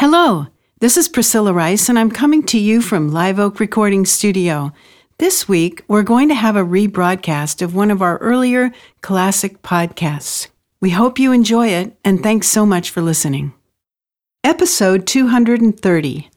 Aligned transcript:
Hello, 0.00 0.46
this 0.78 0.96
is 0.96 1.10
Priscilla 1.10 1.52
Rice, 1.52 1.90
and 1.90 1.98
I'm 1.98 2.10
coming 2.10 2.42
to 2.44 2.58
you 2.58 2.80
from 2.80 3.12
Live 3.12 3.38
Oak 3.38 3.60
Recording 3.60 4.06
Studio. 4.06 4.72
This 5.18 5.46
week, 5.46 5.84
we're 5.88 6.02
going 6.02 6.30
to 6.30 6.34
have 6.34 6.56
a 6.56 6.64
rebroadcast 6.64 7.60
of 7.60 7.74
one 7.74 7.90
of 7.90 8.00
our 8.00 8.16
earlier 8.16 8.72
classic 9.02 9.60
podcasts. 9.60 10.46
We 10.80 10.88
hope 10.88 11.18
you 11.18 11.32
enjoy 11.32 11.68
it, 11.68 11.98
and 12.02 12.22
thanks 12.22 12.48
so 12.48 12.64
much 12.64 12.88
for 12.88 13.02
listening. 13.02 13.52
Episode 14.42 15.06
230 15.06 16.30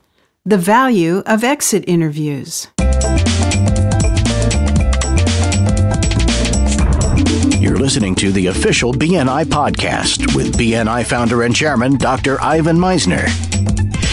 The 0.44 0.58
Value 0.58 1.20
of 1.26 1.46
Exit 1.46 1.86
Interviews. 1.88 2.68
Listening 7.84 8.16
to 8.16 8.32
the 8.32 8.48
official 8.48 8.94
BNI 8.94 9.44
podcast 9.44 10.34
with 10.38 10.58
BNI 10.58 11.06
founder 11.06 11.44
and 11.44 11.54
chairman 11.54 11.98
Dr. 11.98 12.42
Ivan 12.42 12.78
Misner. 12.78 13.28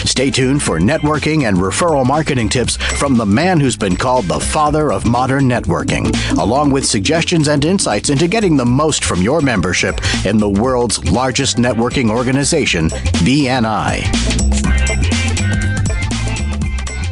Stay 0.05 0.29
tuned 0.29 0.61
for 0.61 0.77
networking 0.77 1.47
and 1.47 1.55
referral 1.55 2.05
marketing 2.05 2.49
tips 2.49 2.75
from 2.75 3.15
the 3.15 3.25
man 3.25 3.61
who's 3.61 3.77
been 3.77 3.95
called 3.95 4.25
the 4.25 4.41
father 4.41 4.91
of 4.91 5.05
modern 5.05 5.45
networking, 5.45 6.13
along 6.37 6.71
with 6.71 6.85
suggestions 6.85 7.47
and 7.47 7.63
insights 7.63 8.09
into 8.09 8.27
getting 8.27 8.57
the 8.57 8.65
most 8.65 9.05
from 9.05 9.21
your 9.21 9.39
membership 9.39 10.01
in 10.25 10.37
the 10.37 10.49
world's 10.49 11.09
largest 11.09 11.55
networking 11.55 12.11
organization, 12.11 12.89
BNI. 13.23 14.60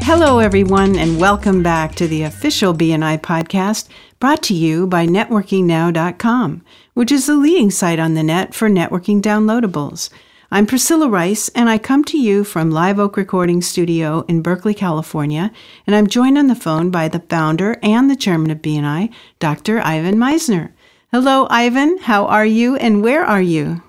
Hello, 0.02 0.38
everyone, 0.40 0.96
and 0.96 1.20
welcome 1.20 1.62
back 1.62 1.94
to 1.94 2.08
the 2.08 2.22
official 2.22 2.74
BNI 2.74 3.20
podcast 3.20 3.88
brought 4.18 4.42
to 4.44 4.54
you 4.54 4.86
by 4.86 5.06
networkingnow.com, 5.06 6.62
which 6.94 7.12
is 7.12 7.26
the 7.26 7.34
leading 7.34 7.70
site 7.70 7.98
on 7.98 8.14
the 8.14 8.22
net 8.22 8.54
for 8.54 8.68
networking 8.68 9.20
downloadables. 9.20 10.10
I'm 10.50 10.66
Priscilla 10.66 11.08
Rice, 11.08 11.48
and 11.50 11.68
I 11.68 11.78
come 11.78 12.02
to 12.06 12.18
you 12.18 12.42
from 12.42 12.72
Live 12.72 12.98
Oak 12.98 13.16
Recording 13.16 13.62
Studio 13.62 14.24
in 14.26 14.42
Berkeley, 14.42 14.74
California, 14.74 15.52
and 15.86 15.94
I'm 15.94 16.08
joined 16.08 16.38
on 16.38 16.48
the 16.48 16.56
phone 16.56 16.90
by 16.90 17.06
the 17.06 17.20
founder 17.20 17.76
and 17.82 18.10
the 18.10 18.16
chairman 18.16 18.50
of 18.50 18.58
BNI, 18.58 19.12
Dr. 19.38 19.80
Ivan 19.80 20.16
Misner. 20.16 20.72
Hello, 21.12 21.46
Ivan. 21.50 21.98
How 21.98 22.26
are 22.26 22.46
you, 22.46 22.74
and 22.76 23.02
where 23.02 23.24
are 23.24 23.42
you? 23.42 23.82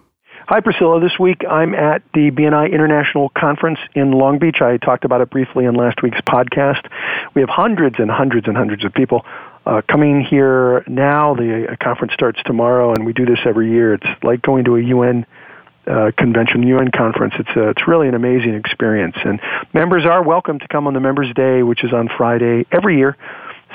Hi, 0.51 0.59
Priscilla. 0.59 0.99
This 0.99 1.17
week 1.17 1.45
I'm 1.49 1.73
at 1.73 2.01
the 2.13 2.29
BNI 2.29 2.73
International 2.73 3.29
Conference 3.29 3.79
in 3.95 4.11
Long 4.11 4.37
Beach. 4.37 4.57
I 4.59 4.75
talked 4.75 5.05
about 5.05 5.21
it 5.21 5.29
briefly 5.29 5.63
in 5.63 5.75
last 5.75 6.03
week's 6.03 6.19
podcast. 6.19 6.91
We 7.33 7.39
have 7.39 7.47
hundreds 7.47 7.99
and 7.99 8.11
hundreds 8.11 8.49
and 8.49 8.57
hundreds 8.57 8.83
of 8.83 8.93
people 8.93 9.23
uh, 9.65 9.81
coming 9.87 10.19
here 10.19 10.83
now. 10.87 11.35
The 11.35 11.67
uh, 11.71 11.75
conference 11.81 12.11
starts 12.11 12.41
tomorrow, 12.43 12.93
and 12.93 13.05
we 13.05 13.13
do 13.13 13.25
this 13.25 13.39
every 13.45 13.71
year. 13.71 13.93
It's 13.93 14.23
like 14.23 14.41
going 14.41 14.65
to 14.65 14.75
a 14.75 14.81
UN 14.81 15.25
uh, 15.87 16.11
convention, 16.17 16.63
UN 16.63 16.91
conference. 16.91 17.35
It's 17.39 17.55
a, 17.55 17.67
uh, 17.67 17.69
it's 17.69 17.87
really 17.87 18.09
an 18.09 18.13
amazing 18.13 18.55
experience, 18.55 19.15
and 19.23 19.39
members 19.73 20.05
are 20.05 20.21
welcome 20.21 20.59
to 20.59 20.67
come 20.67 20.85
on 20.85 20.93
the 20.93 20.99
Members 20.99 21.33
Day, 21.33 21.63
which 21.63 21.81
is 21.85 21.93
on 21.93 22.09
Friday 22.17 22.65
every 22.73 22.97
year. 22.97 23.15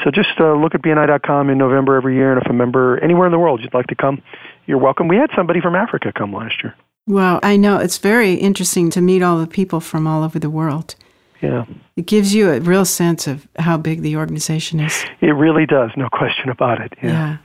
So 0.05 0.11
just 0.11 0.39
uh, 0.39 0.53
look 0.53 0.75
at 0.75 0.83
bni.com 0.83 1.49
in 1.49 1.57
November 1.57 1.97
every 1.97 2.17
year, 2.17 2.33
and 2.33 2.43
if 2.43 2.51
a 2.51 2.53
member 2.53 3.03
anywhere 3.03 3.25
in 3.25 3.33
the 3.33 3.39
world 3.39 3.63
you'd 3.63 3.73
like 3.73 3.87
to 3.87 3.95
come, 3.95 4.21
you're 4.67 4.79
welcome. 4.79 5.09
We 5.09 5.17
had 5.17 5.31
somebody 5.35 5.61
from 5.61 5.75
Africa 5.75 6.13
come 6.17 6.33
last 6.33 6.63
year. 6.63 6.75
Well, 7.07 7.39
I 7.43 7.57
know 7.57 7.79
it's 7.79 7.99
very 7.99 8.35
interesting 8.35 8.91
to 8.91 9.01
meet 9.01 9.23
all 9.23 9.39
the 9.39 9.47
people 9.47 9.81
from 9.81 10.07
all 10.07 10.25
over 10.25 10.39
the 10.39 10.51
world. 10.51 10.97
Yeah. 11.41 11.65
It 11.97 12.07
gives 12.07 12.35
you 12.35 12.51
a 12.51 12.61
real 12.61 12.85
sense 12.85 13.27
of 13.27 13.47
how 13.59 13.77
big 13.77 14.03
the 14.03 14.17
organization 14.17 14.81
is. 14.81 15.05
It 15.21 15.33
really 15.33 15.67
does, 15.67 15.91
no 15.97 16.09
question 16.09 16.51
about 16.51 16.81
it. 16.81 16.95
Yeah. 17.03 17.11
yeah. 17.11 17.37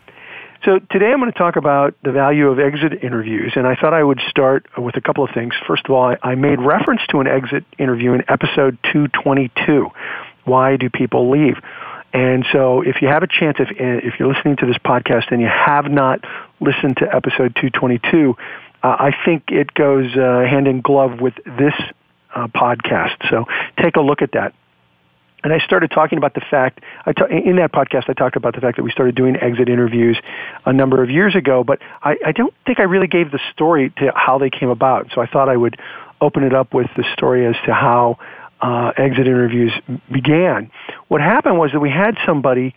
So 0.65 0.79
today 0.91 1.11
I'm 1.11 1.19
going 1.19 1.31
to 1.31 1.37
talk 1.37 1.55
about 1.55 1.95
the 2.03 2.11
value 2.11 2.47
of 2.47 2.59
exit 2.59 3.03
interviews, 3.03 3.53
and 3.55 3.65
I 3.65 3.75
thought 3.75 3.93
I 3.93 4.03
would 4.03 4.19
start 4.29 4.67
with 4.77 4.95
a 4.95 5.01
couple 5.01 5.23
of 5.23 5.31
things. 5.33 5.55
First 5.67 5.85
of 5.85 5.91
all, 5.91 6.15
I, 6.21 6.35
made 6.35 6.59
reference 6.59 7.01
to 7.09 7.19
an 7.19 7.27
exit 7.27 7.65
interview 7.79 8.13
in 8.13 8.23
episode 8.29 8.77
222. 8.93 9.89
Why 10.45 10.77
do 10.77 10.89
people 10.89 11.31
leave? 11.31 11.55
And 12.13 12.45
so 12.51 12.81
if 12.81 13.01
you 13.01 13.07
have 13.07 13.23
a 13.23 13.27
chance, 13.27 13.57
if, 13.59 13.69
if 13.71 14.19
you're 14.19 14.31
listening 14.31 14.57
to 14.57 14.67
this 14.67 14.77
podcast 14.77 15.31
and 15.31 15.41
you 15.41 15.47
have 15.47 15.89
not 15.89 16.23
listened 16.61 16.97
to 16.97 17.13
episode 17.13 17.55
222, 17.55 18.35
uh, 18.83 18.87
I 18.87 19.11
think 19.25 19.45
it 19.49 19.73
goes 19.73 20.15
uh, 20.15 20.41
hand 20.41 20.67
in 20.67 20.81
glove 20.81 21.19
with 21.19 21.35
this 21.45 21.73
uh, 22.33 22.47
podcast. 22.47 23.29
So 23.29 23.45
take 23.81 23.95
a 23.95 24.01
look 24.01 24.21
at 24.21 24.31
that. 24.33 24.53
And 25.43 25.51
I 25.51 25.59
started 25.59 25.89
talking 25.89 26.19
about 26.19 26.35
the 26.35 26.41
fact, 26.51 26.81
in 27.07 27.55
that 27.55 27.71
podcast, 27.71 28.03
I 28.07 28.13
talked 28.13 28.35
about 28.35 28.53
the 28.53 28.61
fact 28.61 28.77
that 28.77 28.83
we 28.83 28.91
started 28.91 29.15
doing 29.15 29.35
exit 29.37 29.69
interviews 29.69 30.19
a 30.65 30.73
number 30.73 31.01
of 31.01 31.09
years 31.09 31.35
ago, 31.35 31.63
but 31.63 31.79
I, 32.03 32.15
I 32.27 32.31
don't 32.31 32.53
think 32.65 32.79
I 32.79 32.83
really 32.83 33.07
gave 33.07 33.31
the 33.31 33.39
story 33.51 33.91
to 33.97 34.11
how 34.15 34.37
they 34.37 34.51
came 34.51 34.69
about. 34.69 35.07
So 35.15 35.21
I 35.21 35.25
thought 35.25 35.49
I 35.49 35.57
would 35.57 35.79
open 36.21 36.43
it 36.43 36.53
up 36.53 36.75
with 36.75 36.87
the 36.95 37.03
story 37.13 37.47
as 37.47 37.55
to 37.65 37.73
how 37.73 38.19
uh, 38.61 38.91
exit 38.97 39.25
interviews 39.25 39.73
began. 40.11 40.69
What 41.07 41.21
happened 41.21 41.57
was 41.57 41.71
that 41.71 41.79
we 41.79 41.89
had 41.89 42.15
somebody 42.23 42.75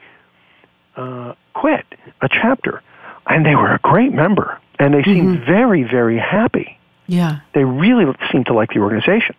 uh, 0.97 1.35
quit 1.53 1.85
a 2.23 2.29
chapter, 2.31 2.83
and 3.27 3.45
they 3.45 3.55
were 3.55 3.75
a 3.75 3.79
great 3.79 4.13
member, 4.13 4.61
and 4.79 4.95
they 4.95 5.03
seemed 5.03 5.39
mm-hmm. 5.39 5.47
very, 5.47 5.83
very 5.83 6.19
happy. 6.19 6.79
Yeah. 7.07 7.41
They 7.55 7.65
really 7.65 8.05
seemed 8.33 8.47
to 8.47 8.55
like 8.55 8.71
the 8.71 8.81
organization. 8.81 9.37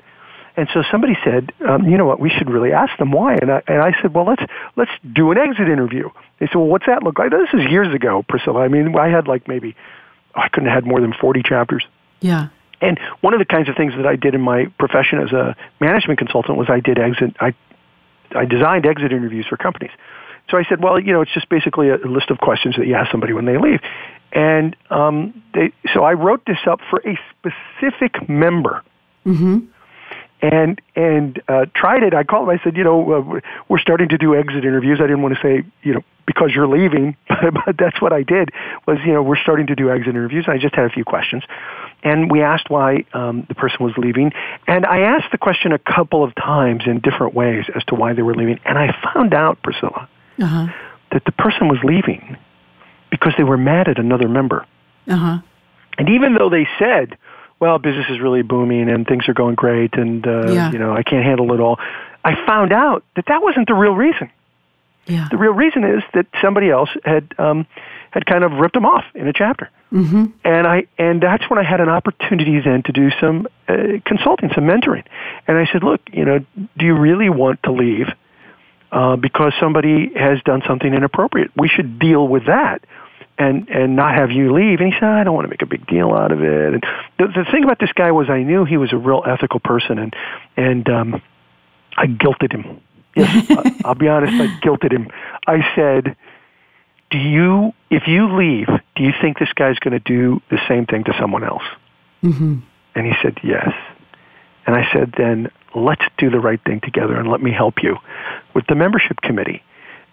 And 0.58 0.70
so 0.74 0.84
somebody 0.90 1.18
said, 1.24 1.52
um, 1.68 1.88
you 1.90 1.98
know 1.98 2.06
what, 2.06 2.20
we 2.20 2.30
should 2.30 2.50
really 2.50 2.72
ask 2.72 2.98
them 2.98 3.12
why. 3.12 3.36
And 3.36 3.52
I, 3.52 3.62
and 3.68 3.82
I 3.82 3.94
said, 4.02 4.14
well, 4.14 4.26
let's, 4.26 4.44
let's 4.78 4.92
do 5.12 5.32
an 5.32 5.38
exit 5.38 5.68
interview. 5.68 6.10
They 6.40 6.48
said, 6.48 6.56
well, 6.56 6.68
what's 6.68 6.86
that 6.86 7.04
look 7.04 7.20
like? 7.20 7.32
This 7.32 7.50
is 7.54 7.70
years 7.70 7.94
ago, 7.94 8.24
Priscilla. 8.28 8.62
I 8.62 8.70
mean, 8.70 8.98
I 8.98 9.10
had 9.10 9.28
like 9.28 9.48
maybe, 9.48 9.76
oh, 10.34 10.42
I 10.42 10.48
couldn't 10.48 10.70
have 10.70 10.84
had 10.84 10.86
more 10.86 11.02
than 11.02 11.14
40 11.14 11.44
chapters. 11.44 11.86
Yeah. 12.22 12.48
And 12.80 13.00
one 13.22 13.34
of 13.34 13.40
the 13.40 13.46
kinds 13.46 13.68
of 13.68 13.76
things 13.76 13.94
that 13.98 14.06
I 14.06 14.16
did 14.16 14.34
in 14.34 14.42
my 14.42 14.66
profession 14.80 15.20
as 15.20 15.32
a 15.32 15.56
management 15.80 16.20
consultant 16.20 16.58
was 16.58 16.70
I 16.70 16.80
did 16.80 17.00
exit, 17.00 17.36
I, 17.40 17.54
I 18.34 18.46
designed 18.46 18.86
exit 18.86 19.12
interviews 19.12 19.46
for 19.48 19.58
companies. 19.58 19.92
So 20.50 20.58
I 20.58 20.64
said, 20.68 20.84
well, 20.84 21.00
you 21.00 21.14
know, 21.14 21.22
it's 21.22 21.34
just 21.34 21.50
basically 21.50 21.90
a 21.90 21.98
list 21.98 22.30
of 22.30 22.38
questions 22.38 22.76
that 22.78 22.88
you 22.88 22.96
ask 22.96 23.12
somebody 23.12 23.34
when 23.34 23.46
they 23.46 23.58
leave. 23.58 23.80
And 24.32 24.76
um, 24.90 25.44
they, 25.54 25.72
so 25.94 26.04
I 26.04 26.14
wrote 26.14 26.46
this 26.46 26.60
up 26.68 26.82
for 26.90 27.02
a 27.06 27.18
specific 27.40 28.28
member. 28.30 28.84
Mm-hmm 29.26 29.72
and 30.42 30.82
and 30.96 31.42
uh, 31.48 31.66
tried 31.74 32.04
it. 32.04 32.14
I 32.14 32.24
called 32.24 32.50
him. 32.50 32.50
I 32.60 32.64
said, 32.64 32.78
you 32.78 32.84
know, 32.84 33.12
uh, 33.12 33.40
we're 33.68 33.80
starting 33.80 34.10
to 34.10 34.18
do 34.18 34.36
exit 34.36 34.66
interviews. 34.66 35.00
I 35.00 35.04
didn't 35.08 35.22
want 35.22 35.36
to 35.36 35.42
say, 35.42 35.64
you 35.84 35.94
know, 35.94 36.02
because 36.26 36.52
you're 36.54 36.68
leaving, 36.68 37.16
but, 37.30 37.54
but 37.66 37.78
that's 37.78 38.02
what 38.02 38.14
I 38.14 38.24
did. 38.24 38.50
Was 38.88 38.98
you 39.06 39.14
know, 39.14 39.24
we're 39.24 39.38
starting 39.38 39.68
to 39.68 39.76
do 39.76 39.90
exit 39.90 40.10
interviews. 40.10 40.46
I 40.48 40.58
just 40.58 40.76
had 40.76 40.86
a 40.86 40.90
few 40.90 41.04
questions, 41.04 41.44
and 42.04 42.30
we 42.30 42.42
asked 42.42 42.70
why 42.70 43.06
um, 43.14 43.46
the 43.48 43.56
person 43.56 43.78
was 43.80 43.94
leaving. 43.98 44.34
And 44.68 44.86
I 44.86 45.02
asked 45.02 45.32
the 45.32 45.38
question 45.38 45.72
a 45.72 45.80
couple 45.80 46.24
of 46.24 46.36
times 46.36 46.84
in 46.86 47.00
different 47.00 47.34
ways 47.34 47.66
as 47.76 47.84
to 47.86 47.96
why 47.96 48.14
they 48.14 48.22
were 48.22 48.36
leaving. 48.36 48.60
And 48.66 48.78
I 48.78 48.96
found 49.14 49.34
out, 49.34 49.62
Priscilla, 49.62 50.10
uh-huh. 50.40 50.68
that 51.12 51.24
the 51.26 51.32
person 51.32 51.68
was 51.68 51.80
leaving 51.84 52.38
because 53.12 53.34
they 53.38 53.44
were 53.44 53.58
mad 53.58 53.88
at 53.88 54.00
another 54.00 54.28
member. 54.28 54.66
Uh-huh. 55.08 55.40
And 55.98 56.10
even 56.10 56.36
though 56.36 56.50
they 56.50 56.68
said, 56.78 57.18
well, 57.60 57.80
business 57.80 58.08
is 58.10 58.20
really 58.20 58.42
booming 58.42 58.90
and 58.90 59.08
things 59.08 59.28
are 59.30 59.34
going 59.34 59.56
great, 59.56 59.94
and 59.94 60.26
uh, 60.28 60.52
yeah. 60.52 60.72
you 60.72 60.80
know 60.80 60.94
I 60.94 61.04
can't 61.04 61.24
handle 61.24 61.54
it 61.54 61.60
all. 61.60 61.80
I 62.24 62.36
found 62.46 62.74
out 62.74 63.04
that 63.16 63.26
that 63.28 63.42
wasn't 63.42 63.68
the 63.68 63.74
real 63.74 63.94
reason. 63.94 64.30
Yeah. 65.06 65.28
The 65.30 65.38
real 65.38 65.54
reason 65.54 65.84
is 65.84 66.04
that 66.14 66.26
somebody 66.42 66.70
else 66.70 66.90
had 67.04 67.34
um, 67.38 67.68
had 68.12 68.26
kind 68.26 68.44
of 68.44 68.54
ripped 68.54 68.74
them 68.74 68.86
off 68.86 69.06
in 69.14 69.28
a 69.28 69.34
chapter, 69.34 69.70
mm-hmm. 69.94 70.26
and 70.44 70.68
I 70.68 70.88
and 70.98 71.22
that's 71.22 71.50
when 71.50 71.60
I 71.60 71.64
had 71.64 71.80
an 71.80 71.90
opportunity 71.90 72.60
then 72.60 72.84
to 72.84 72.92
do 72.92 73.10
some 73.22 73.48
uh, 73.68 74.00
consulting, 74.06 74.50
some 74.54 74.66
mentoring, 74.66 75.06
and 75.48 75.58
I 75.58 75.66
said, 75.72 75.84
look, 75.84 76.02
you 76.12 76.26
know, 76.26 76.40
do 76.78 76.86
you 76.86 76.98
really 76.98 77.30
want 77.30 77.62
to 77.64 77.72
leave 77.72 78.08
uh, 78.92 79.16
because 79.16 79.54
somebody 79.60 80.12
has 80.16 80.42
done 80.44 80.62
something 80.68 80.94
inappropriate? 80.94 81.52
We 81.56 81.68
should 81.68 82.00
deal 82.00 82.28
with 82.28 82.46
that 82.48 82.86
and 83.38 83.68
and 83.70 83.96
not 83.96 84.16
have 84.16 84.32
you 84.32 84.54
leave. 84.54 84.80
And 84.80 84.94
he 84.94 85.00
said, 85.00 85.10
I 85.10 85.24
don't 85.24 85.34
want 85.34 85.46
to 85.46 85.50
make 85.50 85.62
a 85.62 85.66
big 85.66 85.86
deal 85.88 86.12
out 86.12 86.32
of 86.32 86.42
it. 86.42 86.74
And 86.74 86.84
the, 87.18 87.28
the 87.28 87.46
thing 87.52 87.64
about 87.64 87.80
this 87.80 87.92
guy 87.94 88.12
was, 88.12 88.30
I 88.30 88.44
knew 88.44 88.66
he 88.66 88.78
was 88.78 88.94
a 88.94 88.98
real 88.98 89.24
ethical 89.26 89.60
person, 89.60 90.00
and 90.00 90.16
and 90.56 90.90
um, 90.90 91.22
I 91.98 92.08
guilted 92.08 92.54
him. 92.54 92.82
Yes, 93.18 93.50
I'll 93.86 93.96
be 93.96 94.10
honest, 94.10 94.34
I 94.34 94.48
guilted 94.60 94.92
him. 94.92 95.08
I 95.48 95.66
said, 95.74 96.18
"Do 97.12 97.18
you, 97.18 97.72
if 97.90 98.10
you 98.10 98.36
leave, 98.36 98.68
do 98.98 99.04
you 99.04 99.14
think 99.22 99.40
this 99.40 99.54
guy's 99.56 99.80
going 99.80 99.94
to 99.94 100.02
do 100.02 100.42
the 100.52 100.60
same 100.68 100.86
thing 100.86 101.06
to 101.06 101.14
someone 101.18 101.46
else?" 101.46 101.64
Mm-hmm. 102.22 102.58
And 102.94 103.06
he 103.06 103.14
said, 103.22 103.38
"Yes." 103.42 103.70
And 104.66 104.76
I 104.76 104.88
said, 104.92 105.14
"Then 105.18 105.52
let's 105.74 106.04
do 106.18 106.30
the 106.30 106.40
right 106.40 106.62
thing 106.64 106.82
together, 106.82 107.16
and 107.16 107.30
let 107.30 107.42
me 107.42 107.52
help 107.52 107.84
you 107.84 107.98
with 108.54 108.66
the 108.68 108.76
membership 108.76 109.22
committee." 109.22 109.64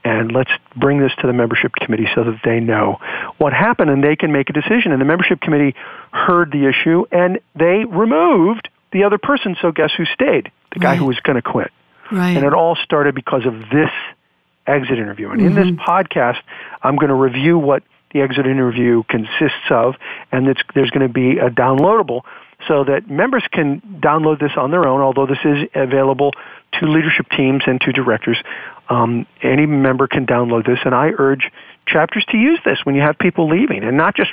and 0.04 0.32
let's 0.32 0.50
bring 0.76 0.98
this 0.98 1.12
to 1.20 1.26
the 1.26 1.32
membership 1.32 1.72
committee 1.74 2.08
so 2.14 2.24
that 2.24 2.40
they 2.44 2.60
know 2.60 2.98
what 3.38 3.52
happened 3.52 3.90
and 3.90 4.02
they 4.02 4.16
can 4.16 4.32
make 4.32 4.50
a 4.50 4.52
decision. 4.52 4.92
And 4.92 5.00
the 5.00 5.04
membership 5.04 5.40
committee 5.40 5.74
heard 6.12 6.50
the 6.50 6.66
issue 6.66 7.04
and 7.12 7.38
they 7.54 7.84
removed 7.84 8.68
the 8.92 9.04
other 9.04 9.18
person. 9.18 9.56
So 9.60 9.70
guess 9.70 9.90
who 9.96 10.04
stayed? 10.06 10.50
The 10.72 10.80
guy 10.80 10.90
right. 10.90 10.98
who 10.98 11.06
was 11.06 11.20
going 11.20 11.36
to 11.36 11.42
quit. 11.42 11.70
Right. 12.10 12.36
And 12.36 12.44
it 12.44 12.52
all 12.52 12.76
started 12.76 13.14
because 13.14 13.46
of 13.46 13.54
this 13.70 13.90
exit 14.66 14.98
interview. 14.98 15.30
And 15.30 15.40
mm-hmm. 15.40 15.48
in 15.48 15.54
this 15.54 15.66
mm-hmm. 15.66 15.90
podcast, 15.90 16.38
I'm 16.82 16.96
going 16.96 17.08
to 17.08 17.14
review 17.14 17.58
what 17.58 17.82
the 18.12 18.20
exit 18.20 18.46
interview 18.46 19.04
consists 19.08 19.70
of, 19.70 19.94
and 20.30 20.46
there's 20.74 20.90
going 20.90 21.06
to 21.06 21.12
be 21.12 21.38
a 21.38 21.48
downloadable 21.48 22.22
so 22.68 22.84
that 22.84 23.08
members 23.08 23.44
can 23.50 23.80
download 24.00 24.40
this 24.40 24.52
on 24.56 24.70
their 24.70 24.86
own, 24.86 25.00
although 25.00 25.26
this 25.26 25.38
is 25.44 25.68
available 25.74 26.32
to 26.80 26.86
leadership 26.86 27.26
teams 27.30 27.62
and 27.66 27.80
to 27.80 27.92
directors. 27.92 28.42
Um, 28.88 29.26
any 29.42 29.66
member 29.66 30.06
can 30.06 30.26
download 30.26 30.66
this, 30.66 30.78
and 30.84 30.94
I 30.94 31.12
urge 31.18 31.50
chapters 31.86 32.24
to 32.30 32.36
use 32.36 32.60
this 32.64 32.78
when 32.84 32.94
you 32.94 33.02
have 33.02 33.18
people 33.18 33.48
leaving, 33.48 33.82
and 33.82 33.96
not 33.96 34.14
just 34.14 34.30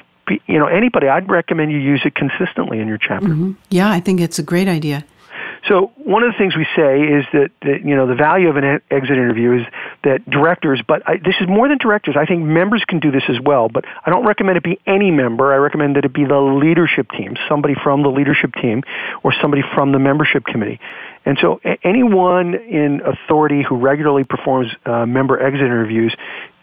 you 0.48 0.60
know 0.60 0.68
anybody. 0.68 1.08
I'd 1.08 1.30
recommend 1.30 1.72
you 1.72 1.78
use 1.80 2.02
it 2.06 2.16
consistently 2.16 2.80
in 2.80 2.88
your 2.88 2.98
chapter. 2.98 3.30
Mm-hmm. 3.30 3.54
Yeah, 3.70 3.90
I 3.90 4.00
think 4.00 4.22
it's 4.22 4.40
a 4.40 4.44
great 4.44 4.68
idea. 4.68 5.06
So 5.70 5.92
one 5.98 6.24
of 6.24 6.34
the 6.34 6.38
things 6.38 6.56
we 6.58 6.66
say 6.76 7.04
is 7.04 7.26
that, 7.32 7.52
that 7.62 7.86
you 7.86 7.96
know 7.96 8.08
the 8.08 8.16
value 8.16 8.50
of 8.50 8.58
an 8.58 8.82
exit 8.90 9.12
interview 9.12 9.62
is 9.62 9.68
that 10.04 10.28
directors, 10.28 10.82
but 10.86 11.08
I, 11.08 11.18
this 11.18 11.36
is 11.40 11.48
more 11.48 11.70
than 11.70 11.78
directors. 11.78 12.16
I 12.20 12.26
think 12.26 12.44
members 12.44 12.84
can 12.88 13.00
do 13.00 13.12
this 13.12 13.24
as 13.30 13.40
well, 13.40 13.70
but 13.70 13.86
I 14.04 14.10
don't 14.10 14.26
recommend 14.26 14.58
it 14.58 14.64
be 14.64 14.80
any 14.88 15.12
member. 15.12 15.54
I 15.54 15.58
recommend 15.58 15.96
that 15.96 16.06
it 16.06 16.14
be 16.14 16.26
the 16.26 16.40
leadership 16.40 17.12
team, 17.12 17.38
somebody 17.48 17.76
from 17.76 18.02
the 18.02 18.10
leadership 18.10 18.56
team, 18.56 18.84
or 19.24 19.32
somebody 19.40 19.62
from 19.76 19.92
the 19.92 20.00
membership 20.00 20.44
committee. 20.44 20.80
And 21.24 21.38
so 21.40 21.62
anyone 21.84 22.56
in 22.56 23.02
authority 23.02 23.62
who 23.62 23.78
regularly 23.78 24.24
performs 24.24 24.72
uh, 24.88 25.06
member 25.06 25.40
exit 25.40 25.62
interviews, 25.62 26.16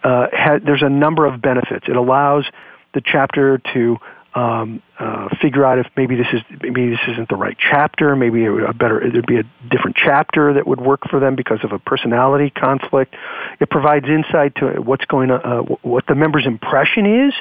uh, 0.02 0.26
there's 0.64 0.82
a 0.82 0.90
number 0.90 1.26
of 1.26 1.40
benefits. 1.40 1.86
It 1.88 1.94
allows 1.94 2.44
the 2.92 3.02
chapter 3.04 3.58
to 3.74 3.98
um, 4.36 4.82
uh, 4.98 5.28
figure 5.40 5.64
out 5.64 5.78
if 5.78 5.86
maybe 5.96 6.14
this 6.14 6.26
is 6.30 6.42
maybe 6.60 6.90
this 6.90 7.00
isn't 7.08 7.30
the 7.30 7.36
right 7.36 7.56
chapter. 7.58 8.14
Maybe 8.14 8.44
a 8.44 8.74
better 8.74 9.00
there'd 9.10 9.26
be 9.26 9.38
a 9.38 9.44
different 9.70 9.96
chapter 9.96 10.52
that 10.52 10.66
would 10.66 10.80
work 10.80 11.08
for 11.08 11.18
them 11.18 11.36
because 11.36 11.60
of 11.64 11.72
a 11.72 11.78
personality 11.78 12.50
conflict. 12.50 13.16
It 13.60 13.70
provides 13.70 14.06
insight 14.06 14.54
to 14.56 14.82
what's 14.82 15.06
going 15.06 15.30
on, 15.30 15.40
uh, 15.42 15.62
what 15.80 16.06
the 16.06 16.14
member's 16.14 16.46
impression 16.46 17.28
is, 17.28 17.34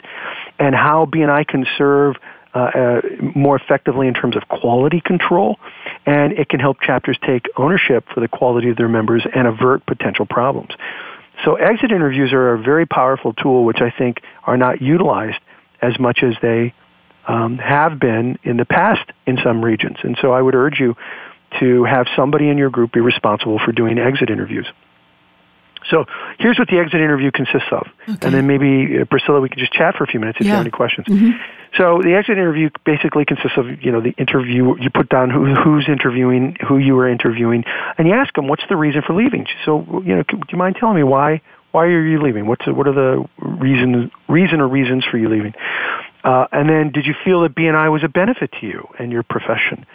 and 0.57 0.73
how 0.73 1.05
BNI 1.05 1.45
can 1.45 1.65
serve 1.77 2.15
uh, 2.53 2.59
uh, 2.59 3.01
more 3.35 3.57
effectively 3.57 4.07
in 4.07 4.13
terms 4.13 4.37
of 4.37 4.47
quality 4.47 5.01
control, 5.01 5.59
and 6.05 6.31
it 6.31 6.47
can 6.47 6.61
help 6.61 6.79
chapters 6.79 7.17
take 7.27 7.47
ownership 7.57 8.05
for 8.13 8.21
the 8.21 8.29
quality 8.29 8.69
of 8.69 8.77
their 8.77 8.87
members 8.87 9.27
and 9.35 9.45
avert 9.45 9.85
potential 9.85 10.25
problems. 10.25 10.69
So 11.43 11.55
exit 11.55 11.91
interviews 11.91 12.31
are 12.31 12.53
a 12.53 12.57
very 12.57 12.85
powerful 12.85 13.33
tool, 13.33 13.65
which 13.65 13.81
I 13.81 13.91
think 13.91 14.21
are 14.45 14.55
not 14.55 14.81
utilized 14.81 15.39
as 15.81 15.99
much 15.99 16.23
as 16.23 16.35
they 16.41 16.73
um, 17.27 17.57
have 17.57 17.99
been 17.99 18.37
in 18.43 18.57
the 18.57 18.65
past 18.65 19.09
in 19.25 19.37
some 19.43 19.63
regions. 19.63 19.97
And 20.03 20.17
so 20.21 20.31
I 20.31 20.41
would 20.41 20.55
urge 20.55 20.79
you 20.79 20.95
to 21.59 21.83
have 21.85 22.07
somebody 22.15 22.49
in 22.49 22.57
your 22.57 22.69
group 22.69 22.91
be 22.91 22.99
responsible 22.99 23.59
for 23.63 23.71
doing 23.71 23.97
exit 23.97 24.29
interviews. 24.29 24.67
So 25.89 26.05
here's 26.39 26.57
what 26.57 26.67
the 26.67 26.79
exit 26.79 26.99
interview 26.99 27.31
consists 27.31 27.67
of. 27.71 27.87
Okay. 28.09 28.17
And 28.25 28.33
then 28.33 28.47
maybe, 28.47 28.99
uh, 28.99 29.05
Priscilla, 29.05 29.39
we 29.39 29.49
can 29.49 29.59
just 29.59 29.71
chat 29.71 29.95
for 29.95 30.03
a 30.03 30.07
few 30.07 30.19
minutes 30.19 30.39
if 30.39 30.45
yeah. 30.45 30.53
you 30.53 30.57
have 30.57 30.65
any 30.65 30.71
questions. 30.71 31.07
Mm-hmm. 31.07 31.31
So 31.77 32.01
the 32.01 32.15
exit 32.15 32.37
interview 32.37 32.69
basically 32.85 33.25
consists 33.25 33.57
of, 33.57 33.83
you 33.83 33.91
know, 33.91 34.01
the 34.01 34.11
interview, 34.17 34.75
you 34.79 34.89
put 34.89 35.09
down 35.09 35.29
who, 35.29 35.53
who's 35.53 35.87
interviewing, 35.87 36.57
who 36.67 36.77
you 36.77 36.95
were 36.95 37.07
interviewing, 37.07 37.65
and 37.97 38.07
you 38.07 38.13
ask 38.13 38.33
them, 38.33 38.47
what's 38.47 38.63
the 38.69 38.77
reason 38.77 39.03
for 39.05 39.13
leaving? 39.13 39.45
So, 39.65 40.01
you 40.05 40.15
know, 40.15 40.23
do 40.23 40.39
you 40.49 40.57
mind 40.57 40.77
telling 40.79 40.95
me 40.95 41.03
why, 41.03 41.41
why 41.71 41.83
are 41.85 42.07
you 42.07 42.21
leaving? 42.21 42.47
What's, 42.47 42.65
what 42.65 42.87
are 42.87 42.93
the 42.93 43.25
reasons, 43.37 44.09
reason 44.29 44.61
or 44.61 44.67
reasons 44.67 45.03
for 45.05 45.17
you 45.17 45.29
leaving? 45.29 45.53
Uh, 46.25 46.47
and 46.51 46.67
then, 46.67 46.91
did 46.91 47.05
you 47.05 47.13
feel 47.23 47.41
that 47.41 47.53
BNI 47.53 47.91
was 47.91 48.03
a 48.03 48.07
benefit 48.09 48.51
to 48.59 48.65
you 48.65 48.87
and 48.97 49.11
your 49.11 49.21
profession? 49.21 49.85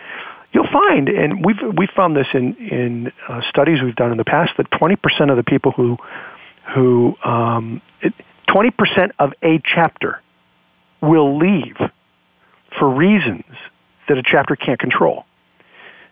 You'll 0.53 0.69
find, 0.73 1.09
and 1.09 1.44
we've 1.44 1.59
we 1.77 1.88
found 1.94 2.15
this 2.15 2.29
in 2.32 2.55
in 2.55 3.12
uh, 3.29 3.41
studies 3.49 3.82
we've 3.82 3.97
done 3.97 4.12
in 4.12 4.17
the 4.17 4.25
past, 4.25 4.53
that 4.56 4.71
20% 4.71 5.31
of 5.31 5.37
the 5.37 5.43
people 5.43 5.73
who 5.73 5.99
who 6.73 7.17
um, 7.25 7.82
20% 8.49 9.11
of 9.19 9.32
a 9.43 9.61
chapter 9.65 10.21
will 11.00 11.37
leave 11.37 11.77
for 12.79 12.88
reasons 12.88 13.44
that 14.09 14.17
a 14.17 14.23
chapter 14.23 14.55
can't 14.55 14.79
control. 14.79 15.25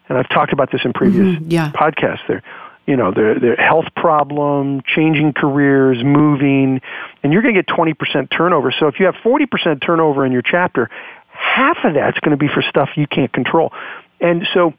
And 0.09 0.19
I've 0.19 0.29
talked 0.29 0.53
about 0.53 0.73
this 0.73 0.81
in 0.85 0.93
previous 0.93 1.37
mm-hmm, 1.37 1.51
yeah. 1.51 1.71
podcasts. 1.73 2.27
There, 2.27 2.43
you 2.89 2.97
know, 2.97 3.13
their, 3.13 3.39
their 3.39 3.57
health 3.57 3.85
problem, 3.95 4.81
changing 4.87 5.35
careers, 5.35 6.03
moving, 6.03 6.81
and 7.23 7.33
you're 7.35 7.43
going 7.43 7.55
to 7.55 7.63
get 7.63 7.69
20% 7.69 8.31
turnover. 8.35 8.73
So 8.73 8.87
if 8.89 8.99
you 8.99 9.05
have 9.05 9.15
40% 9.17 9.85
turnover 9.85 10.25
in 10.25 10.33
your 10.33 10.41
chapter, 10.41 10.89
half 11.29 11.77
of 11.85 11.93
that's 11.93 12.19
going 12.21 12.31
to 12.31 12.39
be 12.39 12.49
for 12.49 12.63
stuff 12.63 12.89
you 12.97 13.07
can't 13.07 13.31
control. 13.31 13.75
And 14.23 14.49
so 14.55 14.73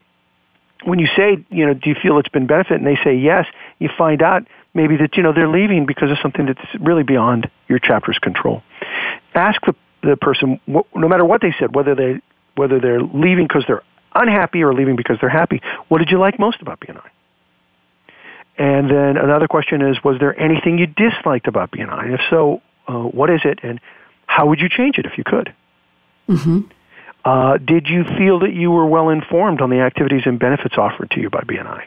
when 0.82 0.98
you 0.98 1.06
say, 1.16 1.44
you 1.50 1.66
know, 1.66 1.74
do 1.74 1.88
you 1.88 1.94
feel 2.02 2.18
it's 2.18 2.28
been 2.28 2.48
benefit? 2.48 2.78
And 2.78 2.86
they 2.86 2.98
say 3.04 3.14
yes, 3.14 3.46
you 3.78 3.88
find 3.96 4.22
out 4.22 4.44
maybe 4.74 4.96
that, 4.96 5.16
you 5.16 5.22
know, 5.22 5.32
they're 5.32 5.48
leaving 5.48 5.86
because 5.86 6.10
of 6.10 6.18
something 6.20 6.46
that's 6.46 6.80
really 6.80 7.04
beyond 7.04 7.48
your 7.68 7.78
chapter's 7.78 8.18
control. 8.18 8.64
Ask 9.36 9.60
the, 9.64 9.76
the 10.02 10.16
person, 10.16 10.58
no 10.66 11.08
matter 11.08 11.24
what 11.24 11.42
they 11.42 11.54
said, 11.60 11.76
whether 11.76 11.94
they, 11.94 12.20
whether 12.56 12.80
they're 12.80 13.02
leaving 13.02 13.46
because 13.46 13.62
they're 13.68 13.84
unhappy 14.16 14.64
or 14.64 14.74
leaving 14.74 14.96
because 14.96 15.18
they're 15.20 15.30
happy, 15.30 15.62
what 15.86 15.98
did 15.98 16.10
you 16.10 16.18
like 16.18 16.40
most 16.40 16.60
about 16.60 16.80
BNI? 16.80 17.08
And 18.60 18.90
then 18.90 19.16
another 19.16 19.48
question 19.48 19.80
is, 19.80 19.96
was 20.04 20.18
there 20.20 20.38
anything 20.38 20.76
you 20.76 20.86
disliked 20.86 21.48
about 21.48 21.70
BNI? 21.70 22.04
And 22.04 22.12
if 22.12 22.20
so, 22.28 22.60
uh, 22.86 23.04
what 23.04 23.30
is 23.30 23.40
it, 23.42 23.60
and 23.62 23.80
how 24.26 24.48
would 24.48 24.60
you 24.60 24.68
change 24.68 24.98
it 24.98 25.06
if 25.06 25.16
you 25.16 25.24
could? 25.24 25.54
Mm-hmm. 26.28 26.60
Uh, 27.24 27.56
did 27.56 27.86
you 27.88 28.04
feel 28.18 28.40
that 28.40 28.52
you 28.52 28.70
were 28.70 28.84
well 28.84 29.08
informed 29.08 29.62
on 29.62 29.70
the 29.70 29.80
activities 29.80 30.24
and 30.26 30.38
benefits 30.38 30.74
offered 30.76 31.10
to 31.12 31.20
you 31.20 31.30
by 31.30 31.40
BNI? 31.40 31.84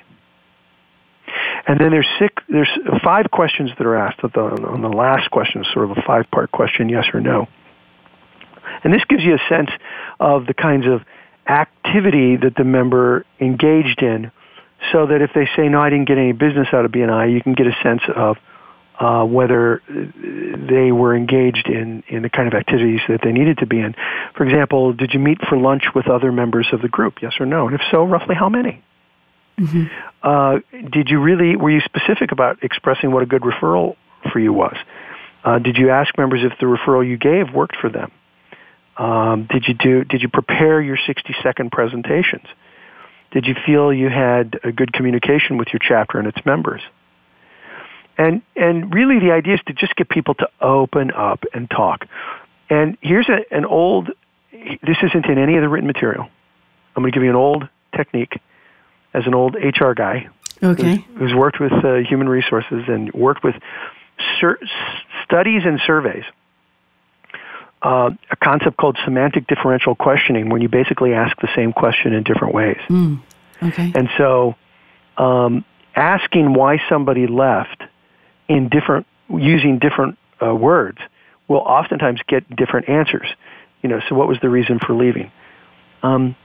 And 1.67 1.79
then 1.79 1.91
there's 1.91 2.09
six, 2.17 2.41
there's 2.49 2.71
five 3.03 3.29
questions 3.29 3.69
that 3.77 3.85
are 3.85 3.95
asked. 3.95 4.21
The, 4.23 4.39
on 4.39 4.81
the 4.81 4.89
last 4.89 5.29
question, 5.29 5.63
sort 5.73 5.91
of 5.91 5.95
a 5.95 6.01
five-part 6.01 6.51
question, 6.51 6.89
yes 6.89 7.05
or 7.13 7.19
no. 7.19 7.47
And 8.83 8.91
this 8.91 9.03
gives 9.07 9.21
you 9.21 9.35
a 9.35 9.41
sense 9.47 9.69
of 10.19 10.47
the 10.47 10.55
kinds 10.55 10.87
of 10.87 11.01
activity 11.47 12.35
that 12.37 12.55
the 12.55 12.63
member 12.63 13.27
engaged 13.39 14.01
in 14.01 14.31
so 14.91 15.07
that 15.07 15.21
if 15.21 15.31
they 15.33 15.47
say, 15.55 15.69
no, 15.69 15.81
I 15.81 15.89
didn't 15.89 16.07
get 16.07 16.17
any 16.17 16.31
business 16.31 16.67
out 16.73 16.85
of 16.85 16.91
BNI, 16.91 17.31
you 17.33 17.41
can 17.41 17.53
get 17.53 17.67
a 17.67 17.75
sense 17.83 18.01
of 18.15 18.37
uh, 18.99 19.23
whether 19.25 19.81
they 19.87 20.91
were 20.91 21.15
engaged 21.15 21.67
in, 21.67 22.03
in 22.07 22.21
the 22.21 22.29
kind 22.29 22.47
of 22.47 22.53
activities 22.53 23.01
that 23.07 23.21
they 23.23 23.31
needed 23.31 23.57
to 23.59 23.65
be 23.65 23.79
in. 23.79 23.95
For 24.35 24.45
example, 24.45 24.93
did 24.93 25.13
you 25.13 25.19
meet 25.19 25.39
for 25.47 25.57
lunch 25.57 25.83
with 25.95 26.07
other 26.07 26.31
members 26.31 26.67
of 26.71 26.81
the 26.81 26.89
group? 26.89 27.21
Yes 27.21 27.33
or 27.39 27.45
no? 27.45 27.67
And 27.67 27.75
if 27.75 27.81
so, 27.91 28.03
roughly 28.03 28.35
how 28.35 28.49
many? 28.49 28.83
Mm-hmm. 29.59 29.85
Uh, 30.21 30.59
did 30.89 31.09
you 31.09 31.19
really, 31.19 31.55
were 31.55 31.69
you 31.69 31.81
specific 31.81 32.31
about 32.31 32.63
expressing 32.63 33.11
what 33.11 33.23
a 33.23 33.25
good 33.25 33.41
referral 33.41 33.95
for 34.31 34.39
you 34.39 34.53
was? 34.53 34.75
Uh, 35.43 35.59
did 35.59 35.77
you 35.77 35.89
ask 35.89 36.17
members 36.17 36.41
if 36.43 36.57
the 36.59 36.65
referral 36.65 37.07
you 37.07 37.17
gave 37.17 37.53
worked 37.53 37.75
for 37.75 37.89
them? 37.89 38.11
Um, 38.97 39.47
did 39.49 39.65
you 39.67 39.73
do? 39.73 40.03
Did 40.03 40.21
you 40.21 40.29
prepare 40.29 40.79
your 40.79 40.97
60 41.03 41.35
second 41.41 41.71
presentations? 41.71 42.45
Did 43.33 43.47
you 43.47 43.55
feel 43.65 43.91
you 43.91 44.09
had 44.09 44.59
a 44.63 44.71
good 44.71 44.93
communication 44.93 45.57
with 45.57 45.69
your 45.73 45.79
chapter 45.81 46.19
and 46.19 46.27
its 46.27 46.45
members? 46.45 46.81
And, 48.15 48.43
and 48.55 48.93
really 48.93 49.19
the 49.19 49.31
idea 49.31 49.55
is 49.55 49.59
to 49.65 49.73
just 49.73 49.95
get 49.95 50.07
people 50.07 50.35
to 50.35 50.47
open 50.61 51.11
up 51.11 51.43
and 51.51 51.67
talk. 51.69 52.05
And 52.69 52.95
here's 53.01 53.27
a, 53.27 53.39
an 53.51 53.65
old, 53.65 54.11
this 54.51 54.97
isn't 55.01 55.25
in 55.25 55.39
any 55.39 55.55
of 55.55 55.63
the 55.63 55.69
written 55.69 55.87
material. 55.87 56.29
I'm 56.95 57.01
going 57.01 57.11
to 57.11 57.15
give 57.15 57.23
you 57.23 57.31
an 57.31 57.35
old 57.35 57.67
technique 57.95 58.39
as 59.15 59.25
an 59.25 59.33
old 59.33 59.55
HR 59.55 59.93
guy 59.93 60.29
okay. 60.61 60.97
who's, 60.97 61.19
who's 61.19 61.33
worked 61.33 61.59
with 61.59 61.73
uh, 61.73 61.95
human 62.07 62.29
resources 62.29 62.83
and 62.87 63.11
worked 63.13 63.43
with 63.43 63.55
sur- 64.39 64.59
studies 65.25 65.63
and 65.65 65.81
surveys. 65.85 66.23
Uh, 67.83 68.11
a 68.31 68.35
concept 68.37 68.77
called 68.77 68.97
semantic 69.03 69.45
differential 69.47 69.93
questioning, 69.93 70.49
when 70.49 70.61
you 70.61 70.69
basically 70.69 71.13
ask 71.13 71.35
the 71.41 71.49
same 71.53 71.73
question 71.73 72.13
in 72.13 72.23
different 72.23 72.53
ways. 72.53 72.79
Mm, 72.87 73.21
okay. 73.61 73.91
And 73.93 74.07
so, 74.17 74.55
um, 75.17 75.65
asking 75.93 76.53
why 76.53 76.81
somebody 76.87 77.27
left 77.27 77.83
in 78.47 78.69
different 78.69 79.05
using 79.29 79.79
different 79.79 80.17
uh, 80.41 80.55
words 80.55 80.99
will 81.49 81.57
oftentimes 81.57 82.21
get 82.25 82.49
different 82.55 82.87
answers. 82.87 83.27
You 83.81 83.89
know, 83.89 83.99
so 84.07 84.15
what 84.15 84.29
was 84.29 84.37
the 84.41 84.49
reason 84.49 84.79
for 84.79 84.93
leaving? 84.93 85.29
Um, 86.03 86.37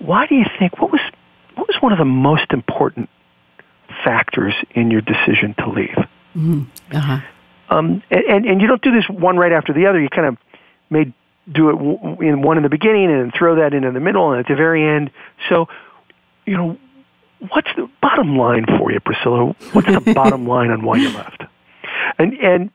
why 0.00 0.26
do 0.26 0.34
you 0.34 0.44
think 0.58 0.78
what 0.78 0.92
was 0.92 1.00
what 1.54 1.66
was 1.66 1.76
one 1.80 1.92
of 1.92 1.98
the 1.98 2.04
most 2.04 2.52
important 2.52 3.08
factors 4.04 4.54
in 4.72 4.90
your 4.90 5.00
decision 5.00 5.54
to 5.58 5.68
leave? 5.70 5.96
Mm-hmm. 6.36 6.62
Uh-huh. 6.94 7.20
Um, 7.70 8.02
and, 8.10 8.44
and 8.44 8.60
you 8.60 8.66
don't 8.66 8.82
do 8.82 8.92
this 8.92 9.08
one 9.08 9.38
right 9.38 9.52
after 9.52 9.72
the 9.72 9.86
other. 9.86 10.00
You 10.00 10.08
kind 10.10 10.26
of 10.26 10.36
may 10.94 11.12
do 11.52 11.68
it 11.68 12.24
in 12.24 12.40
one 12.40 12.56
in 12.56 12.62
the 12.62 12.70
beginning 12.70 13.10
and 13.10 13.32
throw 13.36 13.56
that 13.56 13.74
in 13.74 13.84
in 13.84 13.92
the 13.94 14.00
middle 14.00 14.30
and 14.32 14.40
at 14.40 14.48
the 14.48 14.54
very 14.54 14.82
end. 14.82 15.10
So, 15.48 15.68
you 16.46 16.56
know, 16.56 16.78
what's 17.50 17.68
the 17.76 17.88
bottom 18.00 18.36
line 18.36 18.64
for 18.78 18.90
you, 18.90 19.00
Priscilla? 19.00 19.54
What's 19.72 19.86
the 19.86 20.12
bottom 20.14 20.46
line 20.46 20.70
on 20.70 20.82
why 20.82 20.96
you 20.96 21.10
left? 21.10 21.42
And 22.18 22.32
and 22.34 22.70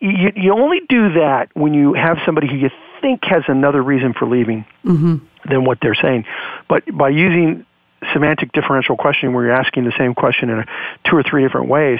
you 0.00 0.32
you 0.34 0.52
only 0.52 0.80
do 0.88 1.14
that 1.14 1.48
when 1.54 1.74
you 1.74 1.94
have 1.94 2.18
somebody 2.24 2.48
who 2.48 2.56
you 2.56 2.70
think 3.00 3.24
has 3.24 3.42
another 3.48 3.82
reason 3.82 4.14
for 4.14 4.26
leaving 4.26 4.64
mm-hmm. 4.84 5.16
than 5.48 5.64
what 5.64 5.78
they're 5.82 5.94
saying. 5.94 6.24
But 6.68 6.84
by 6.96 7.10
using 7.10 7.66
semantic 8.12 8.52
differential 8.52 8.96
questioning, 8.96 9.34
where 9.34 9.44
you're 9.44 9.54
asking 9.54 9.84
the 9.84 9.92
same 9.98 10.14
question 10.14 10.50
in 10.50 10.60
a, 10.60 10.66
two 11.08 11.16
or 11.16 11.22
three 11.22 11.42
different 11.42 11.68
ways, 11.68 11.98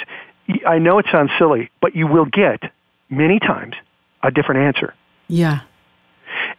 I 0.66 0.78
know 0.78 0.98
it 0.98 1.06
sounds 1.10 1.30
silly, 1.38 1.70
but 1.80 1.94
you 1.96 2.06
will 2.06 2.26
get 2.26 2.60
many 3.10 3.38
times 3.38 3.74
a 4.22 4.30
different 4.30 4.62
answer. 4.62 4.94
Yeah. 5.28 5.60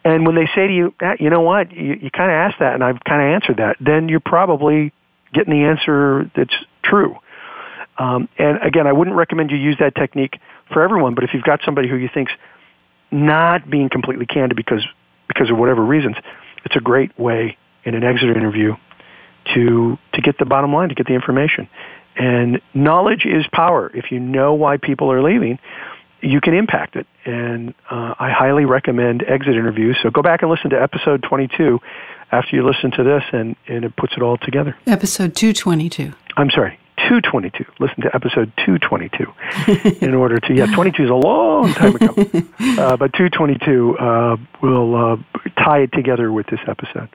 And 0.03 0.25
when 0.25 0.35
they 0.35 0.47
say 0.55 0.67
to 0.67 0.73
you, 0.73 0.93
ah, 1.01 1.15
you 1.19 1.29
know 1.29 1.41
what, 1.41 1.71
you, 1.71 1.97
you 2.01 2.09
kind 2.11 2.31
of 2.31 2.35
asked 2.35 2.59
that 2.59 2.73
and 2.73 2.83
I've 2.83 3.03
kind 3.03 3.21
of 3.21 3.27
answered 3.27 3.57
that, 3.57 3.77
then 3.79 4.09
you're 4.09 4.19
probably 4.19 4.93
getting 5.33 5.53
the 5.53 5.65
answer 5.65 6.31
that's 6.35 6.55
true. 6.83 7.17
Um, 7.97 8.29
and 8.37 8.59
again, 8.63 8.87
I 8.87 8.93
wouldn't 8.93 9.15
recommend 9.15 9.51
you 9.51 9.57
use 9.57 9.77
that 9.79 9.95
technique 9.95 10.39
for 10.71 10.81
everyone, 10.81 11.15
but 11.15 11.23
if 11.23 11.33
you've 11.33 11.43
got 11.43 11.61
somebody 11.65 11.89
who 11.89 11.95
you 11.95 12.09
think's 12.13 12.31
not 13.11 13.69
being 13.69 13.89
completely 13.89 14.25
candid 14.25 14.55
because 14.55 14.85
because 15.27 15.49
of 15.49 15.57
whatever 15.57 15.83
reasons, 15.83 16.15
it's 16.63 16.75
a 16.75 16.79
great 16.79 17.17
way 17.19 17.57
in 17.83 17.95
an 17.95 18.03
exit 18.03 18.29
interview 18.29 18.75
to 19.53 19.97
to 20.13 20.21
get 20.21 20.37
the 20.37 20.45
bottom 20.45 20.73
line, 20.73 20.89
to 20.89 20.95
get 20.95 21.07
the 21.07 21.13
information. 21.13 21.67
And 22.15 22.61
knowledge 22.73 23.25
is 23.25 23.45
power. 23.51 23.91
If 23.93 24.11
you 24.11 24.19
know 24.19 24.53
why 24.53 24.77
people 24.77 25.11
are 25.11 25.21
leaving, 25.21 25.59
you 26.21 26.41
can 26.41 26.53
impact 26.53 26.95
it. 26.95 27.07
And 27.25 27.73
uh, 27.89 28.15
I 28.19 28.31
highly 28.31 28.65
recommend 28.65 29.23
exit 29.23 29.55
interviews. 29.55 29.97
So 30.01 30.09
go 30.09 30.21
back 30.21 30.41
and 30.41 30.51
listen 30.51 30.69
to 30.71 30.81
episode 30.81 31.23
22 31.23 31.79
after 32.31 32.55
you 32.55 32.65
listen 32.65 32.91
to 32.91 33.03
this, 33.03 33.23
and, 33.31 33.55
and 33.67 33.85
it 33.85 33.95
puts 33.95 34.13
it 34.13 34.21
all 34.21 34.37
together. 34.37 34.75
Episode 34.85 35.35
222. 35.35 36.11
I'm 36.35 36.49
sorry, 36.49 36.77
222. 37.07 37.65
Listen 37.79 38.01
to 38.01 38.13
episode 38.13 38.51
222 38.65 39.99
in 40.05 40.13
order 40.13 40.39
to, 40.39 40.53
yeah, 40.53 40.65
22 40.67 41.03
is 41.03 41.09
a 41.09 41.13
long 41.13 41.73
time 41.73 41.95
ago. 41.95 42.07
uh, 42.81 42.97
but 42.97 43.13
222 43.13 43.97
uh, 43.97 44.37
will 44.61 44.95
uh, 44.95 45.17
tie 45.57 45.79
it 45.79 45.91
together 45.93 46.31
with 46.31 46.47
this 46.47 46.59
episode. 46.67 47.09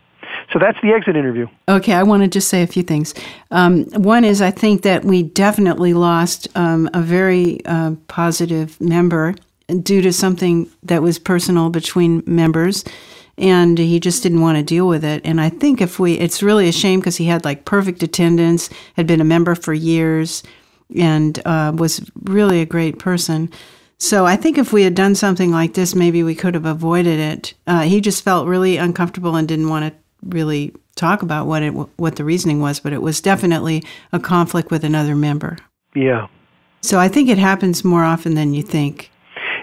So 0.52 0.58
that's 0.58 0.78
the 0.82 0.92
exit 0.92 1.16
interview. 1.16 1.46
Okay, 1.68 1.94
I 1.94 2.02
want 2.02 2.22
to 2.22 2.28
just 2.28 2.48
say 2.48 2.62
a 2.62 2.66
few 2.66 2.82
things. 2.82 3.14
Um, 3.50 3.84
one 3.92 4.24
is 4.24 4.42
I 4.42 4.50
think 4.50 4.82
that 4.82 5.04
we 5.04 5.22
definitely 5.22 5.94
lost 5.94 6.48
um, 6.54 6.90
a 6.92 7.00
very 7.00 7.64
uh, 7.64 7.92
positive 8.08 8.78
member 8.80 9.34
due 9.82 10.02
to 10.02 10.12
something 10.12 10.68
that 10.82 11.02
was 11.02 11.18
personal 11.18 11.70
between 11.70 12.22
members 12.26 12.84
and 13.38 13.78
he 13.78 13.98
just 13.98 14.22
didn't 14.22 14.40
want 14.40 14.58
to 14.58 14.62
deal 14.62 14.86
with 14.86 15.04
it. 15.04 15.22
And 15.24 15.40
I 15.40 15.48
think 15.48 15.80
if 15.80 15.98
we, 15.98 16.14
it's 16.14 16.42
really 16.42 16.68
a 16.68 16.72
shame 16.72 17.00
because 17.00 17.16
he 17.16 17.24
had 17.24 17.44
like 17.44 17.64
perfect 17.64 18.02
attendance, 18.02 18.68
had 18.94 19.06
been 19.06 19.20
a 19.20 19.24
member 19.24 19.54
for 19.54 19.72
years, 19.72 20.42
and 20.94 21.40
uh, 21.46 21.72
was 21.74 22.08
really 22.22 22.60
a 22.60 22.66
great 22.66 22.98
person. 22.98 23.50
So 23.98 24.26
I 24.26 24.36
think 24.36 24.58
if 24.58 24.72
we 24.72 24.82
had 24.82 24.94
done 24.94 25.14
something 25.14 25.50
like 25.50 25.74
this, 25.74 25.94
maybe 25.94 26.22
we 26.22 26.34
could 26.34 26.54
have 26.54 26.66
avoided 26.66 27.18
it. 27.18 27.54
Uh, 27.66 27.82
he 27.82 28.00
just 28.00 28.22
felt 28.24 28.48
really 28.48 28.76
uncomfortable 28.76 29.36
and 29.36 29.48
didn't 29.48 29.68
want 29.68 29.92
to 29.92 30.00
really 30.26 30.72
talk 30.96 31.22
about 31.22 31.46
what 31.46 31.62
it 31.62 31.70
what 31.70 32.16
the 32.16 32.24
reasoning 32.24 32.60
was, 32.60 32.80
but 32.80 32.92
it 32.92 33.02
was 33.02 33.20
definitely 33.20 33.82
a 34.12 34.20
conflict 34.20 34.70
with 34.70 34.84
another 34.84 35.14
member. 35.14 35.58
Yeah. 35.94 36.28
So 36.80 36.98
I 36.98 37.08
think 37.08 37.28
it 37.28 37.38
happens 37.38 37.84
more 37.84 38.04
often 38.04 38.34
than 38.34 38.54
you 38.54 38.62
think. 38.62 39.10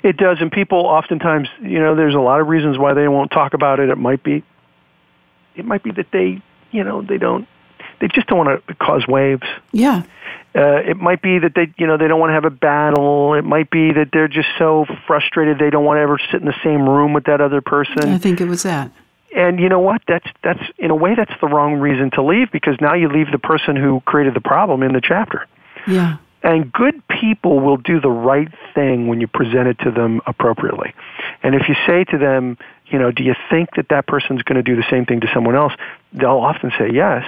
It 0.04 0.16
does, 0.16 0.38
and 0.40 0.50
people 0.50 0.80
oftentimes, 0.80 1.50
you 1.62 1.80
know, 1.80 1.94
there's 1.94 2.16
a 2.16 2.20
lot 2.20 2.40
of 2.40 2.48
reasons 2.48 2.78
why 2.78 2.94
they 2.94 3.10
won't 3.10 3.32
talk 3.32 3.54
about 3.54 3.82
it. 3.82 3.90
It 3.90 3.98
might 3.98 4.24
be, 4.24 4.44
it 5.56 5.66
might 5.66 5.84
be 5.84 5.92
that 5.92 6.08
they, 6.14 6.42
you 6.72 6.84
know, 6.86 7.02
they 7.02 7.18
don't, 7.18 7.46
they 8.00 8.08
just 8.08 8.28
don't 8.28 8.38
want 8.38 8.66
to 8.66 8.76
cause 8.76 9.06
waves. 9.08 9.44
Yeah. 9.74 10.04
Uh, 10.56 10.78
it 10.78 10.96
might 10.96 11.22
be 11.22 11.38
that 11.40 11.54
they, 11.54 11.74
you 11.78 11.86
know, 11.86 11.98
they 11.98 12.08
don't 12.08 12.20
want 12.20 12.30
to 12.30 12.34
have 12.34 12.46
a 12.46 12.50
battle. 12.50 13.34
It 13.34 13.44
might 13.44 13.70
be 13.70 13.92
that 13.92 14.10
they're 14.14 14.30
just 14.30 14.48
so 14.58 14.86
frustrated 15.06 15.60
they 15.60 15.70
don't 15.70 15.84
want 15.84 15.98
to 15.98 16.02
ever 16.02 16.18
sit 16.32 16.40
in 16.40 16.46
the 16.46 16.56
same 16.64 16.88
room 16.88 17.12
with 17.12 17.26
that 17.26 17.42
other 17.42 17.60
person. 17.60 18.10
I 18.10 18.18
think 18.18 18.40
it 18.40 18.48
was 18.48 18.64
that. 18.64 18.92
And 19.36 19.60
you 19.60 19.70
know 19.70 19.80
what? 19.80 20.02
That's 20.08 20.26
that's 20.44 20.64
in 20.78 20.92
a 20.92 20.96
way 20.96 21.16
that's 21.16 21.34
the 21.40 21.48
wrong 21.48 21.76
reason 21.76 22.12
to 22.12 22.24
leave 22.24 22.52
because 22.52 22.76
now 22.82 22.96
you 22.96 23.10
leave 23.10 23.32
the 23.32 23.40
person 23.40 23.76
who 23.76 24.02
created 24.02 24.34
the 24.34 24.42
problem 24.42 24.84
in 24.84 24.94
the 24.94 25.02
chapter. 25.02 25.46
Yeah. 25.88 26.18
And 26.42 26.72
good 26.72 27.06
people 27.08 27.60
will 27.60 27.78
do 27.78 28.00
the 28.00 28.10
right 28.10 28.48
thing 28.74 29.08
when 29.08 29.20
you 29.20 29.28
present 29.28 29.68
it 29.68 29.78
to 29.80 29.92
them 29.92 30.22
appropriately. 30.26 30.94
And 31.44 31.54
if 31.54 31.68
you 31.68 31.76
say 31.86 32.06
to 32.06 32.18
them, 32.18 32.58
you 32.88 32.98
know, 32.98 33.12
do 33.12 33.24
you 33.24 33.36
think 33.50 33.70
that 33.76 33.90
that 33.90 34.08
person's 34.08 34.42
going 34.44 34.56
to 34.56 34.64
do 34.64 34.76
the 34.76 34.86
same 34.90 35.06
thing 35.06 35.20
to 35.22 35.28
someone 35.34 35.56
else? 35.56 35.74
They'll 36.14 36.30
often 36.30 36.72
say 36.80 36.92
yes. 36.94 37.26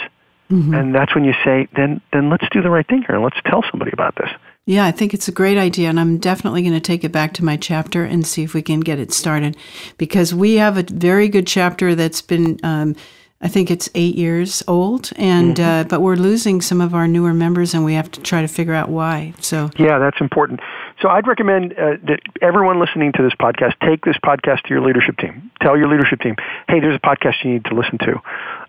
Mm-hmm. 0.49 0.73
And 0.73 0.95
that's 0.95 1.13
when 1.13 1.23
you 1.23 1.33
say, 1.43 1.67
then 1.75 2.01
then 2.11 2.29
let's 2.29 2.45
do 2.51 2.61
the 2.61 2.69
right 2.69 2.87
thing 2.87 3.03
here 3.05 3.15
and 3.15 3.23
let's 3.23 3.39
tell 3.45 3.63
somebody 3.69 3.91
about 3.93 4.15
this. 4.15 4.29
Yeah, 4.67 4.85
I 4.85 4.91
think 4.91 5.13
it's 5.13 5.27
a 5.27 5.31
great 5.31 5.57
idea, 5.57 5.89
and 5.89 5.99
I'm 5.99 6.19
definitely 6.19 6.61
going 6.61 6.75
to 6.75 6.79
take 6.79 7.03
it 7.03 7.11
back 7.11 7.33
to 7.33 7.43
my 7.43 7.57
chapter 7.57 8.03
and 8.03 8.25
see 8.25 8.43
if 8.43 8.53
we 8.53 8.61
can 8.61 8.79
get 8.79 8.99
it 8.99 9.11
started, 9.11 9.57
because 9.97 10.35
we 10.35 10.55
have 10.55 10.77
a 10.77 10.83
very 10.83 11.29
good 11.29 11.47
chapter 11.47 11.95
that's 11.95 12.21
been. 12.21 12.59
Um, 12.63 12.95
I 13.43 13.47
think 13.47 13.71
it's 13.71 13.89
eight 13.95 14.13
years 14.13 14.61
old, 14.67 15.09
and 15.15 15.55
mm-hmm. 15.55 15.63
uh, 15.63 15.83
but 15.85 16.01
we're 16.01 16.15
losing 16.15 16.61
some 16.61 16.79
of 16.79 16.93
our 16.93 17.07
newer 17.07 17.33
members, 17.33 17.73
and 17.73 17.83
we 17.83 17.95
have 17.95 18.11
to 18.11 18.21
try 18.21 18.41
to 18.41 18.47
figure 18.47 18.75
out 18.75 18.89
why. 18.89 19.33
So 19.39 19.71
yeah, 19.79 19.97
that's 19.97 20.21
important. 20.21 20.59
So 21.01 21.09
I'd 21.09 21.25
recommend 21.25 21.73
uh, 21.73 21.97
that 22.03 22.19
everyone 22.43 22.79
listening 22.79 23.13
to 23.13 23.23
this 23.23 23.33
podcast 23.33 23.73
take 23.79 24.05
this 24.05 24.17
podcast 24.23 24.61
to 24.65 24.69
your 24.69 24.81
leadership 24.81 25.17
team. 25.17 25.49
Tell 25.59 25.75
your 25.75 25.89
leadership 25.89 26.19
team, 26.19 26.35
hey, 26.67 26.79
there's 26.79 26.95
a 26.95 26.99
podcast 26.99 27.43
you 27.43 27.53
need 27.53 27.65
to 27.65 27.73
listen 27.73 27.97
to, 27.97 28.21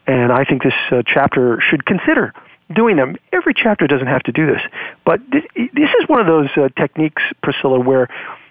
and 0.07 0.33
I 0.33 0.45
think 0.45 0.63
this 0.63 0.73
uh, 0.91 1.03
chapter 1.05 1.61
should 1.61 1.85
consider 1.85 2.33
doing 2.75 2.97
them. 2.97 3.17
Every 3.33 3.55
chapter 3.55 3.87
doesn't 3.87 4.07
have 4.07 4.23
to 4.25 4.33
do 4.33 4.47
this, 4.47 4.61
but 5.05 5.21
this, 5.31 5.45
this 5.55 5.91
is 6.01 6.09
one 6.09 6.21
of 6.21 6.27
those 6.27 6.49
uh, 6.57 6.69
techniques, 6.79 7.23
Priscilla, 7.43 7.79
where 7.81 8.09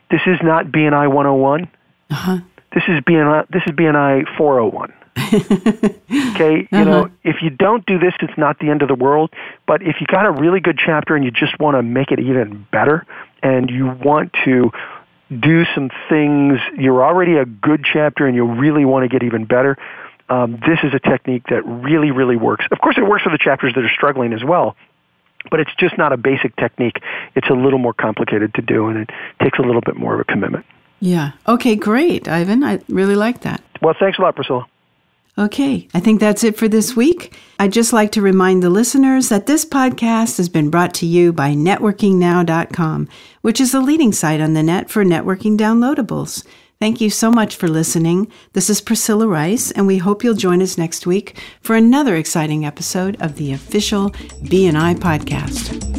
this 0.10 0.22
is 0.25 0.38
not 0.42 0.68
BNI 0.68 1.08
101. 1.12 1.70
Uh-huh. 2.10 2.40
This 2.74 2.84
is 2.88 3.00
BNI. 3.01 3.48
This 3.50 3.63
is 3.66 3.74
BNI 3.74 4.38
401. 4.38 4.94
okay, 5.18 6.56
you 6.60 6.68
uh-huh. 6.72 6.84
know, 6.84 7.12
if 7.24 7.42
you 7.42 7.50
don't 7.50 7.86
do 7.86 8.00
this, 8.00 8.13
it's 8.22 8.38
not 8.38 8.60
the 8.60 8.70
end 8.70 8.82
of 8.82 8.88
the 8.88 8.96
world. 8.96 9.32
But 9.68 9.82
if 9.82 9.98
you 10.00 10.08
got 10.08 10.25
a 10.25 10.32
really 10.32 10.60
good 10.60 10.80
chapter 10.84 11.16
and 11.16 11.24
you 11.24 11.32
just 11.32 11.60
want 11.60 11.75
to 11.75 11.84
make 11.84 12.12
it 12.12 12.20
even 12.20 12.66
better, 12.72 13.06
and 13.44 13.70
you 13.70 13.88
want 13.88 14.34
to 14.46 14.72
do 15.38 15.66
some 15.74 15.90
things, 16.10 16.60
you're 16.78 17.04
already 17.04 17.38
a 17.38 17.46
good 17.46 17.84
chapter, 17.84 18.25
and 18.25 18.36
you 18.36 18.46
really 18.46 18.86
want 18.86 19.04
to 19.04 19.10
get 19.10 19.25
even 19.25 19.46
better 19.46 19.78
um, 20.32 20.54
this 20.66 20.80
is 20.84 20.94
a 20.94 21.00
technique 21.00 21.44
that 21.50 21.62
really, 21.66 22.10
really 22.12 22.38
works. 22.38 22.66
Of 22.72 22.80
course, 22.80 22.98
it 22.98 23.02
works 23.02 23.24
for 23.24 23.32
the 23.32 23.38
chapters 23.38 23.74
that 23.76 23.84
are 23.84 23.90
struggling 23.90 24.32
as 24.32 24.44
well, 24.46 24.78
but 25.50 25.60
it's 25.60 25.76
just 25.78 25.98
not 25.98 26.14
a 26.14 26.18
basic 26.18 26.56
technique. 26.56 27.02
It's 27.36 27.50
a 27.50 27.54
little 27.54 27.80
more 27.80 27.94
complicated 27.94 28.54
to 28.54 28.62
do, 28.62 28.88
and 28.88 28.98
it 28.98 29.10
takes 29.42 29.60
a 29.60 29.62
little 29.62 29.82
bit 29.82 29.98
more 29.98 30.14
of 30.14 30.22
a 30.22 30.24
commitment. 30.24 30.66
Yeah. 31.02 31.34
Okay, 31.48 31.76
great, 31.76 32.30
Ivan. 32.30 32.64
I 32.64 32.80
really 32.88 33.16
like 33.16 33.42
that. 33.42 33.62
Well, 33.82 33.94
thanks 34.00 34.20
a 34.20 34.22
lot, 34.22 34.36
Priscilla. 34.36 34.66
Okay, 35.38 35.88
I 35.94 36.00
think 36.00 36.20
that's 36.20 36.44
it 36.44 36.58
for 36.58 36.68
this 36.68 36.96
week. 36.96 37.38
I'd 37.60 37.74
just 37.74 37.94
like 37.94 38.12
to 38.14 38.22
remind 38.22 38.62
the 38.62 38.70
listeners 38.70 39.30
that 39.30 39.48
this 39.48 39.66
podcast 39.66 40.38
has 40.38 40.50
been 40.50 40.70
brought 40.70 40.94
to 40.96 41.06
you 41.06 41.34
by 41.34 41.56
networkingnow.com, 41.56 43.10
which 43.42 43.60
is 43.60 43.72
the 43.72 43.82
leading 43.82 44.14
site 44.14 44.42
on 44.42 44.54
the 44.54 44.64
net 44.64 44.90
for 44.90 45.04
networking 45.04 45.58
downloadables. 45.58 46.46
Thank 46.82 47.00
you 47.00 47.12
so 47.12 47.30
much 47.30 47.58
for 47.58 47.68
listening. 47.68 48.28
This 48.54 48.68
is 48.68 48.82
Priscilla 48.82 49.28
Rice, 49.28 49.70
and 49.70 49.86
we 49.86 50.00
hope 50.00 50.24
you'll 50.24 50.34
join 50.34 50.64
us 50.64 50.80
next 50.80 51.06
week 51.06 51.38
for 51.62 51.76
another 51.76 52.16
exciting 52.16 52.66
episode 52.66 53.22
of 53.22 53.36
the 53.36 53.54
official 53.54 54.10
BNI 54.10 54.96
podcast. 54.96 55.90